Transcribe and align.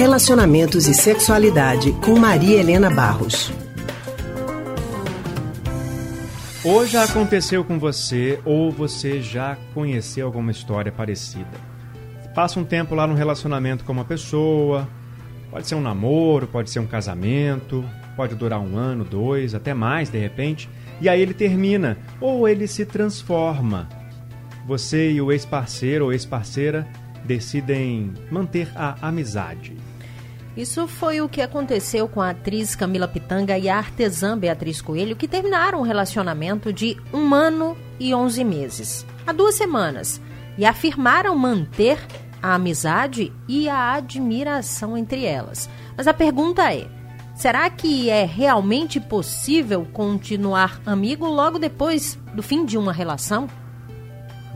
Relacionamentos 0.00 0.88
e 0.88 0.94
Sexualidade 0.94 1.92
com 1.92 2.18
Maria 2.18 2.58
Helena 2.58 2.88
Barros. 2.88 3.52
Ou 6.64 6.86
já 6.86 7.04
aconteceu 7.04 7.62
com 7.62 7.78
você, 7.78 8.40
ou 8.46 8.72
você 8.72 9.20
já 9.20 9.58
conheceu 9.74 10.24
alguma 10.24 10.52
história 10.52 10.90
parecida. 10.90 11.50
Passa 12.34 12.58
um 12.58 12.64
tempo 12.64 12.94
lá 12.94 13.06
no 13.06 13.12
relacionamento 13.12 13.84
com 13.84 13.92
uma 13.92 14.06
pessoa, 14.06 14.88
pode 15.50 15.68
ser 15.68 15.74
um 15.74 15.82
namoro, 15.82 16.46
pode 16.46 16.70
ser 16.70 16.78
um 16.78 16.86
casamento, 16.86 17.84
pode 18.16 18.34
durar 18.34 18.58
um 18.58 18.78
ano, 18.78 19.04
dois, 19.04 19.54
até 19.54 19.74
mais 19.74 20.08
de 20.08 20.18
repente, 20.18 20.66
e 20.98 21.10
aí 21.10 21.20
ele 21.20 21.34
termina, 21.34 21.98
ou 22.18 22.48
ele 22.48 22.66
se 22.66 22.86
transforma. 22.86 23.86
Você 24.66 25.12
e 25.12 25.20
o 25.20 25.30
ex-parceiro 25.30 26.06
ou 26.06 26.12
ex-parceira 26.14 26.88
decidem 27.22 28.14
manter 28.30 28.68
a 28.74 28.96
amizade. 29.06 29.89
Isso 30.60 30.86
foi 30.86 31.22
o 31.22 31.28
que 31.28 31.40
aconteceu 31.40 32.06
com 32.06 32.20
a 32.20 32.28
atriz 32.28 32.74
Camila 32.74 33.08
Pitanga 33.08 33.56
e 33.56 33.66
a 33.66 33.78
artesã 33.78 34.36
Beatriz 34.36 34.82
Coelho, 34.82 35.16
que 35.16 35.26
terminaram 35.26 35.80
um 35.80 35.84
relacionamento 35.84 36.70
de 36.70 36.98
um 37.14 37.34
ano 37.34 37.74
e 37.98 38.14
onze 38.14 38.44
meses, 38.44 39.06
há 39.26 39.32
duas 39.32 39.54
semanas, 39.54 40.20
e 40.58 40.66
afirmaram 40.66 41.34
manter 41.34 41.98
a 42.42 42.56
amizade 42.56 43.32
e 43.48 43.70
a 43.70 43.94
admiração 43.94 44.98
entre 44.98 45.24
elas. 45.24 45.66
Mas 45.96 46.06
a 46.06 46.12
pergunta 46.12 46.70
é: 46.70 46.86
será 47.34 47.70
que 47.70 48.10
é 48.10 48.26
realmente 48.26 49.00
possível 49.00 49.88
continuar 49.94 50.78
amigo 50.84 51.26
logo 51.26 51.58
depois 51.58 52.18
do 52.34 52.42
fim 52.42 52.66
de 52.66 52.76
uma 52.76 52.92
relação? 52.92 53.48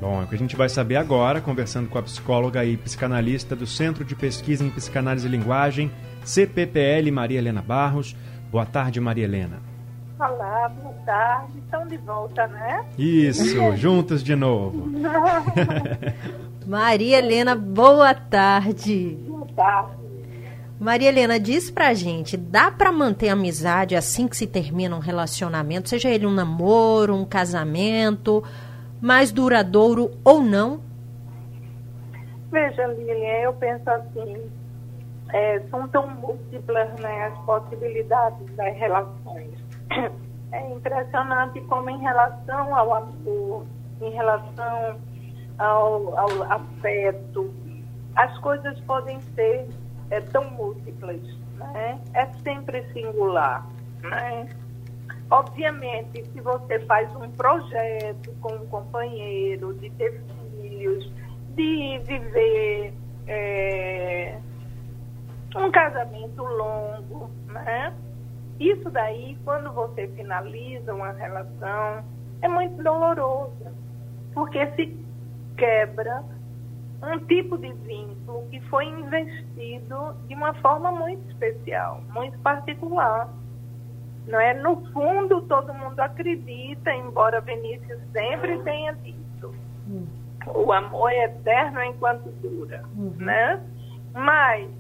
Bom, 0.05 0.21
é 0.21 0.25
o 0.25 0.27
que 0.27 0.35
a 0.35 0.39
gente 0.39 0.55
vai 0.55 0.69
saber 0.69 0.97
agora, 0.97 1.41
conversando 1.41 1.89
com 1.89 1.97
a 1.97 2.03
psicóloga 2.03 2.63
e 2.63 2.77
psicanalista 2.77 3.57
do 3.57 3.67
Centro 3.67 4.05
de 4.05 4.15
Pesquisa 4.15 4.63
em 4.63 4.69
Psicanálise 4.69 5.27
e 5.27 5.31
Linguagem, 5.31 5.91
CPPL, 6.23 7.11
Maria 7.11 7.39
Helena 7.39 7.63
Barros. 7.63 8.15
Boa 8.53 8.67
tarde, 8.67 9.01
Maria 9.01 9.25
Helena. 9.25 9.63
Olá, 10.21 10.69
boa 10.69 10.95
tarde. 11.07 11.59
Estão 11.59 11.87
de 11.87 11.97
volta, 11.97 12.47
né? 12.49 12.85
Isso, 12.99 13.57
juntos 13.79 14.23
de 14.23 14.37
novo. 14.37 14.93
Maria 16.69 17.17
Helena, 17.17 17.55
boa 17.55 18.13
tarde. 18.13 19.17
Boa 19.27 19.47
tarde. 19.57 19.93
Maria 20.79 21.09
Helena, 21.09 21.41
diz 21.41 21.71
pra 21.71 21.95
gente, 21.95 22.37
dá 22.37 22.71
para 22.71 22.93
manter 22.93 23.31
amizade 23.31 23.97
assim 23.97 24.29
que 24.29 24.37
se 24.37 24.47
termina 24.47 24.95
um 24.95 25.01
relacionamento, 25.01 25.89
seja 25.89 26.11
ele 26.11 26.27
um 26.27 26.31
namoro, 26.31 27.15
um 27.15 27.25
casamento, 27.25 28.45
mais 29.01 29.33
duradouro 29.33 30.11
ou 30.25 30.43
não? 30.43 30.81
Veja, 32.51 32.87
Lilian, 32.87 33.41
eu 33.43 33.53
penso 33.55 33.89
assim, 33.91 34.51
é, 35.33 35.61
são 35.71 35.89
tão 35.89 36.09
múltiplas 36.09 36.93
né, 37.01 37.27
as 37.27 37.39
possibilidades 37.45 38.55
das 38.57 38.77
relações. 38.77 39.53
É 40.53 40.71
impressionante 40.71 41.61
como 41.63 41.91
em 41.91 41.99
relação 41.99 42.73
ao 42.73 42.95
amor, 42.95 43.67
em 44.01 44.11
relação 44.11 45.01
ao, 45.59 46.17
ao 46.17 46.43
afeto, 46.45 47.53
as 48.15 48.39
coisas 48.39 48.79
podem 48.81 49.21
ser 49.35 49.67
é, 50.11 50.21
tão 50.21 50.49
múltiplas, 50.51 51.21
né? 51.57 51.99
É 52.15 52.27
sempre 52.45 52.85
singular, 52.93 53.67
né? 54.03 54.49
Obviamente, 55.31 56.25
se 56.25 56.41
você 56.41 56.81
faz 56.81 57.15
um 57.17 57.31
projeto 57.31 58.33
com 58.41 58.55
um 58.55 58.67
companheiro, 58.67 59.75
de 59.75 59.91
ter 59.91 60.23
filhos, 60.61 61.11
de 61.55 61.99
viver 62.05 62.95
é, 63.27 64.39
um 65.57 65.71
casamento 65.71 66.43
longo, 66.43 67.31
né? 67.47 67.95
Isso 68.61 68.91
daí, 68.91 69.37
quando 69.45 69.73
você 69.73 70.07
finaliza 70.09 70.95
uma 70.95 71.13
relação, 71.13 72.05
é 72.43 72.49
muito 72.49 72.83
doloroso, 72.83 73.67
porque 74.33 74.67
se 74.73 74.97
quebra 75.57 76.23
um 77.03 77.19
tipo 77.27 77.59
de 77.59 77.73
vínculo 77.73 78.47
que 78.51 78.61
foi 78.63 78.87
investido 78.87 80.15
de 80.27 80.35
uma 80.35 80.55
forma 80.55 80.91
muito 80.93 81.29
especial, 81.31 82.03
muito 82.13 82.39
particular. 82.39 83.29
Não 84.27 84.41
é? 84.41 84.55
No 84.55 84.77
fundo, 84.93 85.43
todo 85.43 85.75
mundo 85.75 86.01
acredita, 86.01 86.91
embora 86.93 87.41
Vinícius 87.41 88.01
sempre 88.13 88.59
tenha 88.63 88.93
dito, 88.95 89.55
uhum. 89.87 90.07
o 90.55 90.73
amor 90.73 91.11
é 91.11 91.25
eterno 91.25 91.83
enquanto 91.83 92.31
dura, 92.41 92.83
uhum. 92.97 93.15
né? 93.19 93.63
Mas 94.15 94.71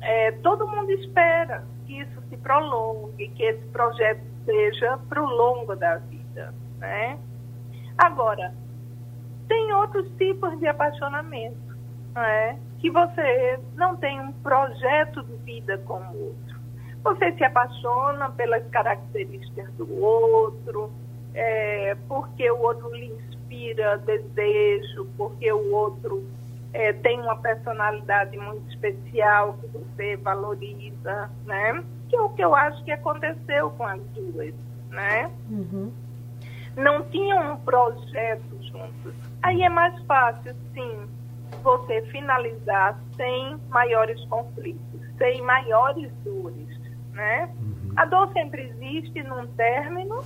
é, 0.00 0.32
todo 0.42 0.66
mundo 0.66 0.90
espera 0.92 1.64
que 1.86 2.00
isso 2.00 2.22
se 2.28 2.36
prolongue, 2.38 3.28
que 3.28 3.42
esse 3.42 3.66
projeto 3.68 4.22
seja 4.44 4.98
para 5.08 5.22
o 5.22 5.26
longo 5.26 5.76
da 5.76 5.96
vida, 5.96 6.54
né? 6.78 7.18
Agora, 7.98 8.54
tem 9.48 9.72
outros 9.74 10.08
tipos 10.16 10.58
de 10.58 10.66
apaixonamento, 10.66 11.76
não 12.14 12.22
é? 12.22 12.58
Que 12.78 12.90
você 12.90 13.60
não 13.74 13.96
tem 13.96 14.18
um 14.20 14.32
projeto 14.32 15.22
de 15.22 15.36
vida 15.44 15.78
com 15.78 16.00
o 16.00 16.26
outro. 16.28 16.51
Você 17.02 17.32
se 17.32 17.44
apaixona 17.44 18.30
pelas 18.30 18.64
características 18.68 19.72
do 19.74 20.02
outro, 20.02 20.90
é, 21.34 21.96
porque 22.08 22.50
o 22.50 22.60
outro 22.60 22.94
lhe 22.94 23.06
inspira 23.06 23.98
desejo, 23.98 25.06
porque 25.16 25.52
o 25.52 25.72
outro 25.72 26.24
é, 26.72 26.92
tem 26.92 27.20
uma 27.20 27.36
personalidade 27.36 28.36
muito 28.38 28.68
especial 28.70 29.54
que 29.54 29.66
você 29.66 30.16
valoriza, 30.16 31.30
né? 31.44 31.82
Que 32.08 32.16
é 32.16 32.20
o 32.20 32.28
que 32.30 32.44
eu 32.44 32.54
acho 32.54 32.82
que 32.84 32.92
aconteceu 32.92 33.70
com 33.70 33.84
as 33.84 34.00
duas, 34.14 34.54
né? 34.90 35.30
Uhum. 35.50 35.92
Não 36.76 37.02
tinham 37.04 37.52
um 37.52 37.56
projeto 37.56 38.62
juntos 38.62 39.22
Aí 39.42 39.60
é 39.62 39.68
mais 39.68 39.98
fácil, 40.04 40.54
sim, 40.72 41.08
você 41.62 42.02
finalizar 42.02 42.96
sem 43.16 43.56
maiores 43.68 44.24
conflitos, 44.26 45.00
sem 45.18 45.42
maiores 45.42 46.12
dores, 46.24 46.68
né? 47.12 47.50
A 47.96 48.04
dor 48.06 48.32
sempre 48.32 48.62
existe 48.62 49.22
num 49.22 49.46
término, 49.48 50.20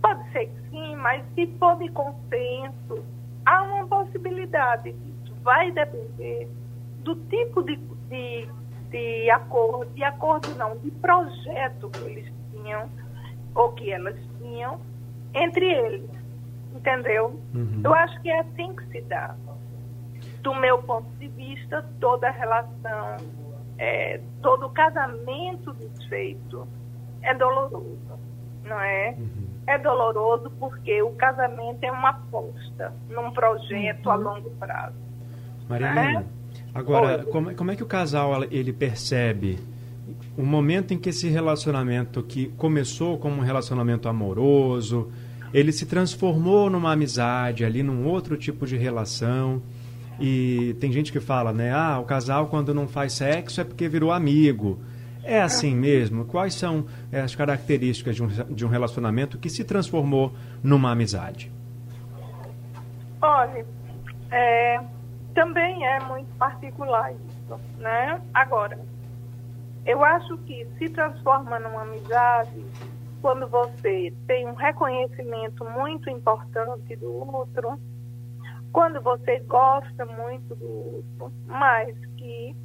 pode 0.00 0.30
ser 0.32 0.46
que 0.46 0.70
sim, 0.70 0.96
mas 0.96 1.22
se 1.34 1.46
for 1.58 1.76
de 1.78 1.88
consenso, 1.90 3.04
há 3.44 3.62
uma 3.62 3.86
possibilidade 3.86 4.92
disso. 4.92 5.34
Vai 5.42 5.70
depender 5.70 6.48
do 7.00 7.16
tipo 7.26 7.62
de, 7.62 7.76
de, 8.08 8.48
de 8.90 9.30
acordo, 9.30 9.92
de 9.94 10.04
acordo 10.04 10.48
não, 10.56 10.76
de 10.78 10.90
projeto 10.92 11.90
que 11.90 12.04
eles 12.04 12.32
tinham, 12.50 12.88
ou 13.54 13.72
que 13.72 13.90
elas 13.90 14.16
tinham, 14.38 14.80
entre 15.34 15.66
eles 15.66 16.22
entendeu? 16.74 17.40
Uhum. 17.54 17.80
Eu 17.84 17.94
acho 17.94 18.20
que 18.22 18.30
é 18.30 18.40
assim 18.40 18.74
que 18.74 18.86
se 18.86 19.00
dá. 19.02 19.34
Do 20.42 20.54
meu 20.56 20.82
ponto 20.82 21.08
de 21.18 21.28
vista, 21.28 21.84
toda 22.00 22.30
relação, 22.30 23.16
é, 23.82 24.20
todo 24.40 24.68
casamento 24.70 25.72
desfeito 25.72 26.68
é 27.20 27.34
doloroso, 27.34 28.16
não 28.64 28.80
é? 28.80 29.16
Uhum. 29.18 29.46
É 29.66 29.76
doloroso 29.76 30.52
porque 30.60 31.02
o 31.02 31.10
casamento 31.14 31.82
é 31.82 31.90
uma 31.90 32.10
aposta 32.10 32.94
num 33.10 33.32
projeto 33.32 34.06
uhum. 34.06 34.12
a 34.12 34.14
longo 34.14 34.50
prazo. 34.50 34.94
Maria 35.68 35.88
é? 35.88 36.24
agora, 36.72 37.24
como, 37.24 37.52
como 37.56 37.72
é 37.72 37.76
que 37.76 37.82
o 37.82 37.86
casal 37.86 38.44
ele 38.44 38.72
percebe 38.72 39.58
o 40.36 40.44
momento 40.44 40.94
em 40.94 40.98
que 40.98 41.08
esse 41.08 41.28
relacionamento 41.28 42.22
que 42.22 42.52
começou 42.56 43.18
como 43.18 43.38
um 43.38 43.44
relacionamento 43.44 44.08
amoroso, 44.08 45.10
ele 45.52 45.72
se 45.72 45.86
transformou 45.86 46.70
numa 46.70 46.92
amizade, 46.92 47.64
ali 47.64 47.82
num 47.82 48.06
outro 48.06 48.36
tipo 48.36 48.64
de 48.64 48.76
relação. 48.76 49.60
E 50.20 50.76
tem 50.80 50.92
gente 50.92 51.10
que 51.10 51.20
fala, 51.20 51.52
né? 51.52 51.72
Ah, 51.72 51.98
o 51.98 52.04
casal 52.04 52.46
quando 52.48 52.74
não 52.74 52.86
faz 52.86 53.14
sexo 53.14 53.60
é 53.60 53.64
porque 53.64 53.88
virou 53.88 54.12
amigo. 54.12 54.78
É 55.24 55.40
assim 55.40 55.74
mesmo? 55.74 56.24
Quais 56.24 56.54
são 56.54 56.86
é, 57.10 57.20
as 57.20 57.34
características 57.34 58.16
de 58.16 58.22
um, 58.22 58.26
de 58.26 58.66
um 58.66 58.68
relacionamento 58.68 59.38
que 59.38 59.48
se 59.48 59.64
transformou 59.64 60.32
numa 60.62 60.90
amizade? 60.90 61.50
Olha, 63.20 63.64
é, 64.30 64.80
também 65.34 65.86
é 65.86 66.00
muito 66.00 66.28
particular 66.36 67.12
isso, 67.12 67.60
né? 67.78 68.20
Agora, 68.34 68.78
eu 69.86 70.04
acho 70.04 70.36
que 70.38 70.66
se 70.78 70.88
transforma 70.88 71.58
numa 71.60 71.82
amizade 71.82 72.64
quando 73.20 73.46
você 73.46 74.12
tem 74.26 74.48
um 74.48 74.54
reconhecimento 74.54 75.64
muito 75.64 76.10
importante 76.10 76.96
do 76.96 77.12
outro, 77.32 77.78
quando 78.72 79.00
você 79.02 79.38
gosta 79.40 80.06
muito 80.06 80.54
do 80.54 80.96
outro, 80.96 81.32
mas 81.46 81.94
que, 82.16 82.56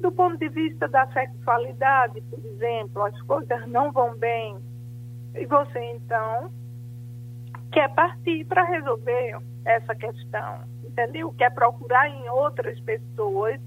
do 0.00 0.12
ponto 0.12 0.36
de 0.38 0.48
vista 0.48 0.86
da 0.88 1.06
sexualidade, 1.12 2.20
por 2.22 2.38
exemplo, 2.44 3.02
as 3.02 3.20
coisas 3.22 3.66
não 3.66 3.90
vão 3.90 4.16
bem, 4.16 4.58
e 5.34 5.46
você 5.46 5.78
então 5.92 6.52
quer 7.72 7.92
partir 7.94 8.44
para 8.44 8.62
resolver 8.64 9.38
essa 9.64 9.94
questão, 9.94 10.60
entendeu? 10.84 11.32
Quer 11.32 11.52
procurar 11.52 12.08
em 12.08 12.28
outras 12.28 12.78
pessoas 12.80 13.60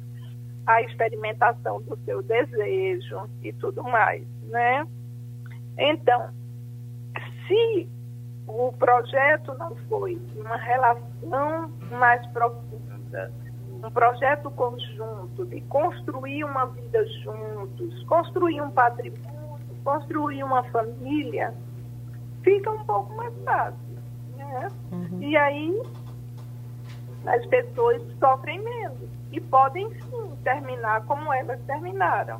a 0.65 0.81
experimentação 0.81 1.81
do 1.81 1.97
seu 2.05 2.21
desejo 2.21 3.27
e 3.41 3.51
tudo 3.53 3.83
mais, 3.83 4.25
né? 4.49 4.87
Então, 5.77 6.29
se 7.47 7.89
o 8.47 8.71
projeto 8.73 9.53
não 9.55 9.75
foi 9.89 10.19
uma 10.35 10.55
relação 10.55 11.69
mais 11.91 12.25
profunda, 12.27 13.31
um 13.71 13.91
projeto 13.91 14.49
conjunto 14.51 15.45
de 15.45 15.61
construir 15.61 16.45
uma 16.45 16.65
vida 16.67 17.05
juntos, 17.23 18.03
construir 18.03 18.61
um 18.61 18.71
patrimônio, 18.71 19.59
construir 19.83 20.43
uma 20.43 20.63
família, 20.63 21.53
fica 22.41 22.71
um 22.71 22.85
pouco 22.85 23.13
mais 23.15 23.33
fácil, 23.43 23.99
né? 24.37 24.69
Uhum. 24.91 25.21
E 25.21 25.35
aí 25.35 25.81
as 27.25 27.45
pessoas 27.47 28.01
sofrem 28.19 28.63
menos 28.63 29.09
e 29.31 29.41
podem 29.41 29.89
sim 29.91 30.37
terminar 30.43 31.05
como 31.05 31.33
elas 31.33 31.59
terminaram. 31.67 32.39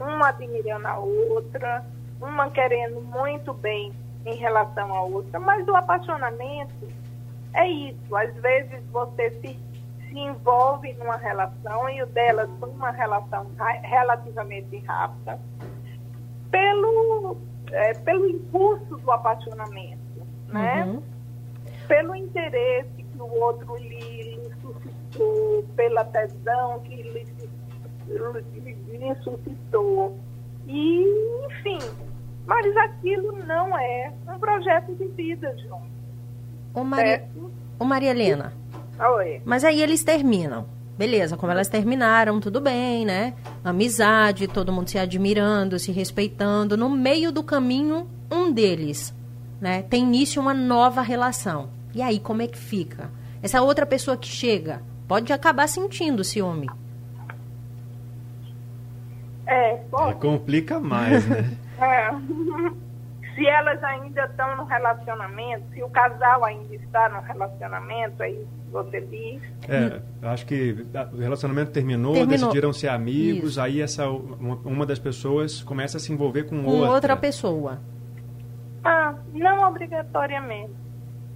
Uma 0.00 0.28
admirando 0.28 0.86
a 0.86 0.98
outra, 0.98 1.84
uma 2.20 2.48
querendo 2.50 3.00
muito 3.00 3.52
bem 3.52 3.92
em 4.24 4.36
relação 4.36 4.92
à 4.94 5.02
outra, 5.02 5.40
mas 5.40 5.66
o 5.66 5.74
apaixonamento 5.74 6.88
é 7.54 7.68
isso. 7.68 8.16
Às 8.16 8.34
vezes 8.36 8.82
você 8.90 9.30
se, 9.40 9.58
se 10.08 10.18
envolve 10.18 10.92
numa 10.94 11.16
relação 11.16 11.88
e 11.90 12.02
o 12.02 12.06
dela 12.06 12.48
foi 12.58 12.70
uma 12.70 12.90
relação 12.90 13.46
relativamente 13.82 14.78
rápida 14.86 15.38
pelo, 16.50 17.38
é, 17.70 17.94
pelo 17.94 18.28
impulso 18.28 18.96
do 18.98 19.10
apaixonamento, 19.10 20.26
né? 20.48 20.84
Uhum. 20.84 21.02
Pelo 21.88 22.14
interesse 22.14 23.02
que 23.02 23.20
o 23.20 23.40
outro 23.40 23.76
lhe, 23.76 24.36
lhe 24.36 24.50
suscitou, 24.60 25.64
pela 25.74 26.04
tesão 26.04 26.80
que 26.80 26.94
lhe, 26.94 27.26
lhe, 28.06 28.98
lhe 28.98 29.14
suscitou. 29.16 30.16
E, 30.66 31.04
enfim, 31.46 31.78
mas 32.46 32.76
aquilo 32.76 33.38
não 33.46 33.76
é 33.76 34.12
um 34.28 34.38
projeto 34.38 34.94
de 34.94 35.06
vida, 35.08 35.54
João. 35.58 35.82
Ô, 36.74 36.82
Maria, 36.84 37.28
Ô 37.78 37.84
Maria 37.84 38.10
Helena. 38.10 38.52
Oi. 39.16 39.42
Mas 39.44 39.64
aí 39.64 39.80
eles 39.82 40.04
terminam. 40.04 40.66
Beleza, 40.96 41.36
como 41.36 41.50
elas 41.50 41.68
terminaram, 41.68 42.38
tudo 42.38 42.60
bem, 42.60 43.04
né? 43.04 43.34
Amizade, 43.64 44.46
todo 44.46 44.72
mundo 44.72 44.88
se 44.88 44.98
admirando, 44.98 45.78
se 45.78 45.90
respeitando. 45.90 46.76
No 46.76 46.88
meio 46.88 47.32
do 47.32 47.42
caminho, 47.42 48.06
um 48.30 48.52
deles, 48.52 49.14
né? 49.60 49.82
Tem 49.82 50.02
início 50.02 50.40
uma 50.40 50.54
nova 50.54 51.02
relação. 51.02 51.70
E 51.94 52.02
aí, 52.02 52.20
como 52.20 52.42
é 52.42 52.46
que 52.46 52.58
fica? 52.58 53.10
Essa 53.42 53.62
outra 53.62 53.84
pessoa 53.84 54.16
que 54.16 54.28
chega 54.28 54.82
pode 55.08 55.32
acabar 55.32 55.66
sentindo 55.66 56.22
ciúme. 56.22 56.70
É, 59.46 59.76
pode. 59.90 60.10
É, 60.10 60.14
complica 60.14 60.78
mais, 60.78 61.26
né? 61.26 61.56
é. 61.84 62.10
Se 63.34 63.46
elas 63.46 63.82
ainda 63.82 64.26
estão 64.26 64.58
no 64.58 64.64
relacionamento, 64.64 65.64
se 65.72 65.82
o 65.82 65.88
casal 65.88 66.44
ainda 66.44 66.74
está 66.74 67.08
no 67.08 67.22
relacionamento, 67.22 68.22
aí 68.22 68.46
você 68.70 69.00
diz. 69.00 69.40
É, 69.70 70.02
acho 70.28 70.44
que 70.44 70.84
o 71.14 71.16
relacionamento 71.16 71.70
terminou, 71.70 72.12
terminou. 72.12 72.38
decidiram 72.38 72.74
ser 72.74 72.88
amigos, 72.88 73.52
Isso. 73.52 73.60
aí 73.62 73.80
essa 73.80 74.06
uma, 74.06 74.56
uma, 74.56 74.84
das 74.84 74.98
pessoas 74.98 75.62
começa 75.62 75.96
a 75.96 76.00
se 76.00 76.12
envolver 76.12 76.42
com, 76.42 76.62
com 76.62 76.70
outra. 76.72 76.90
outra 76.90 77.16
pessoa. 77.16 77.80
Ah, 78.84 79.14
não 79.32 79.66
obrigatoriamente 79.66 80.82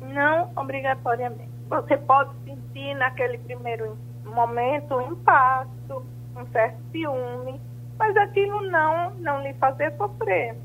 não 0.01 0.51
obrigatoriamente. 0.57 1.51
Você 1.69 1.97
pode 1.97 2.31
sentir 2.45 2.95
naquele 2.95 3.39
primeiro 3.39 3.97
momento 4.25 4.95
um 4.95 5.13
impacto, 5.13 6.05
um 6.37 6.47
certo 6.53 6.79
ciúme, 6.93 7.61
mas 7.99 8.17
aquilo 8.17 8.61
não, 8.71 9.11
não 9.17 9.43
lhe 9.43 9.55
fazer 9.55 9.93
sofrer. 9.97 10.57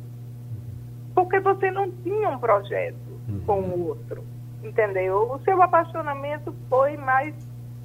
Porque 1.14 1.40
você 1.40 1.72
não 1.72 1.92
tinha 1.92 2.30
um 2.30 2.40
projeto 2.40 2.98
com 3.46 3.62
o 3.62 3.88
outro, 3.90 4.24
entendeu? 4.64 5.32
O 5.32 5.40
seu 5.40 5.62
apaixonamento 5.62 6.56
foi 6.70 6.98
mais 6.98 7.36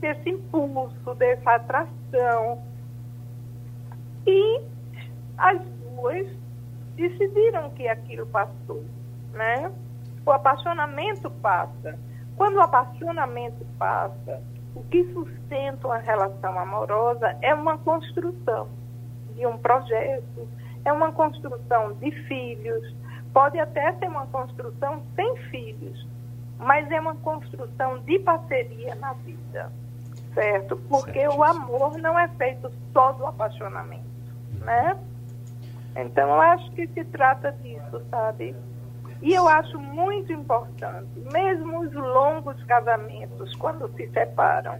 desse 0.00 0.30
impulso, 0.30 1.14
dessa 1.14 1.52
atração. 1.54 2.62
E 4.26 4.60
as 5.38 5.60
duas 5.60 6.26
decidiram 6.96 7.70
que 7.70 7.88
aquilo 7.88 8.26
passou, 8.26 8.84
né? 9.32 9.70
o 10.26 10.32
apaixonamento 10.32 11.30
passa. 11.30 11.96
Quando 12.36 12.56
o 12.56 12.60
apaixonamento 12.60 13.64
passa, 13.78 14.42
o 14.74 14.82
que 14.84 15.04
sustenta 15.12 15.86
uma 15.86 15.98
relação 15.98 16.58
amorosa 16.58 17.36
é 17.40 17.54
uma 17.54 17.78
construção 17.78 18.68
de 19.36 19.46
um 19.46 19.58
projeto, 19.58 20.48
é 20.84 20.92
uma 20.92 21.12
construção 21.12 21.92
de 21.94 22.10
filhos, 22.26 22.94
pode 23.32 23.58
até 23.58 23.92
ser 23.94 24.08
uma 24.08 24.26
construção 24.26 25.02
sem 25.14 25.36
filhos, 25.50 26.06
mas 26.58 26.90
é 26.90 26.98
uma 26.98 27.14
construção 27.16 27.98
de 27.98 28.18
parceria 28.20 28.94
na 28.94 29.12
vida, 29.12 29.70
certo? 30.34 30.76
Porque 30.88 31.20
certo. 31.20 31.36
o 31.36 31.44
amor 31.44 31.98
não 31.98 32.18
é 32.18 32.28
feito 32.28 32.72
só 32.92 33.12
do 33.12 33.26
apaixonamento, 33.26 34.04
né? 34.60 34.96
Então, 35.96 36.28
eu 36.28 36.40
acho 36.40 36.70
que 36.72 36.86
se 36.88 37.04
trata 37.04 37.52
disso, 37.52 38.02
sabe? 38.10 38.54
E 39.22 39.32
eu 39.32 39.48
acho 39.48 39.78
muito 39.78 40.32
importante, 40.32 41.08
mesmo 41.32 41.80
os 41.80 41.92
longos 41.92 42.62
casamentos, 42.64 43.54
quando 43.56 43.88
se 43.96 44.08
separam, 44.10 44.78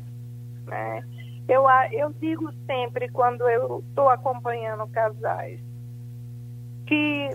né? 0.67 1.03
Eu, 1.49 1.65
eu 1.93 2.13
digo 2.15 2.53
sempre, 2.67 3.09
quando 3.09 3.49
eu 3.49 3.85
estou 3.89 4.09
acompanhando 4.09 4.87
casais, 4.89 5.61
que 6.87 7.31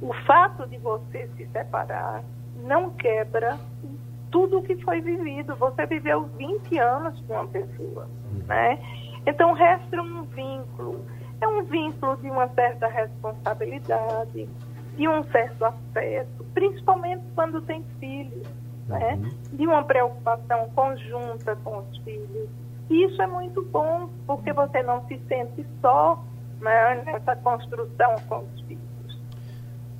o 0.00 0.12
fato 0.26 0.66
de 0.66 0.78
você 0.78 1.28
se 1.36 1.46
separar 1.48 2.22
não 2.56 2.90
quebra 2.90 3.58
tudo 4.30 4.58
o 4.58 4.62
que 4.62 4.76
foi 4.82 5.00
vivido. 5.00 5.56
Você 5.56 5.86
viveu 5.86 6.24
20 6.36 6.78
anos 6.78 7.20
com 7.22 7.34
uma 7.34 7.46
pessoa, 7.46 8.08
né? 8.46 8.78
Então 9.26 9.52
resta 9.52 10.00
um 10.00 10.22
vínculo. 10.24 11.04
É 11.40 11.46
um 11.46 11.62
vínculo 11.64 12.16
de 12.16 12.28
uma 12.28 12.48
certa 12.48 12.88
responsabilidade, 12.88 14.48
de 14.96 15.08
um 15.08 15.22
certo 15.24 15.64
afeto, 15.64 16.44
principalmente 16.52 17.22
quando 17.34 17.60
tem 17.62 17.84
filhos, 18.00 18.48
né? 18.86 19.14
Uhum. 19.14 19.56
de 19.56 19.66
uma 19.66 19.84
preocupação 19.84 20.68
conjunta 20.74 21.54
com 21.56 21.78
os 21.78 21.98
filhos. 21.98 22.48
Isso 22.90 23.20
é 23.20 23.26
muito 23.26 23.62
bom, 23.66 24.08
porque 24.26 24.52
você 24.52 24.82
não 24.82 25.06
se 25.06 25.20
sente 25.28 25.66
só 25.80 26.22
né, 26.60 27.02
nessa 27.04 27.36
construção 27.36 28.16
com 28.28 28.38
os 28.38 28.60
filhos. 28.62 29.20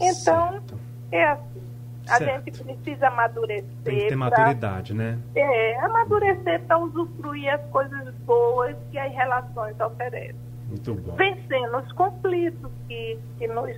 Então, 0.00 0.52
certo. 0.52 0.78
é 1.12 1.24
assim. 1.28 1.68
A 2.08 2.16
certo. 2.16 2.44
gente 2.44 2.64
precisa 2.64 3.08
amadurecer. 3.08 3.68
Tem 3.84 3.98
que 3.98 4.08
ter 4.08 4.16
maturidade, 4.16 4.94
pra, 4.94 5.04
né? 5.04 5.18
É, 5.34 5.78
amadurecer 5.80 6.62
para 6.62 6.78
usufruir 6.78 7.52
as 7.52 7.60
coisas 7.66 8.14
boas 8.24 8.74
que 8.90 8.98
as 8.98 9.12
relações 9.12 9.78
oferecem. 9.78 10.34
Muito 10.68 10.94
bom. 10.94 11.14
Vencendo 11.16 11.76
os 11.76 11.92
conflitos 11.92 12.70
que, 12.88 13.18
que 13.38 13.46
nos 13.46 13.76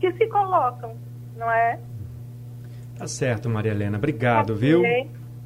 que 0.00 0.12
se 0.12 0.26
colocam, 0.26 0.94
não 1.36 1.50
é? 1.50 1.78
Tá 2.96 3.06
certo, 3.06 3.48
Maria 3.48 3.72
Helena. 3.72 3.98
Obrigado, 3.98 4.54
okay. 4.54 4.60
viu? 4.60 4.82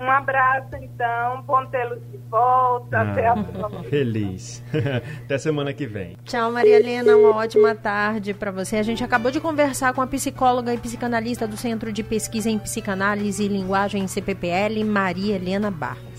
Um 0.00 0.11
abraço, 0.11 0.75
então. 0.76 1.42
Bom 1.42 1.64
tê-los 1.66 2.00
de 2.11 2.18
volta. 2.28 2.99
Ah, 2.99 3.11
até 3.11 3.26
a 3.28 3.37
próxima. 3.37 3.84
Feliz. 3.84 4.62
até 5.25 5.38
semana 5.38 5.72
que 5.72 5.87
vem. 5.87 6.16
Tchau, 6.25 6.50
Maria 6.50 6.76
Helena. 6.76 7.16
Uma 7.16 7.37
ótima 7.37 7.75
tarde 7.75 8.34
para 8.34 8.50
você. 8.50 8.76
A 8.76 8.82
gente 8.82 9.04
acabou 9.04 9.30
de 9.30 9.40
conversar 9.40 9.92
com 9.92 10.00
a 10.00 10.06
psicóloga 10.06 10.75
e 10.75 10.78
psicanalista 10.78 11.46
do 11.46 11.56
Centro 11.56 11.92
de 11.92 12.02
Pesquisa 12.02 12.50
em 12.50 12.58
Psicanálise 12.58 13.44
e 13.44 13.49
Linguagem 13.49 14.06
CPPL, 14.08 14.82
Maria 14.84 15.37
Helena 15.37 15.70
Barros. 15.70 16.11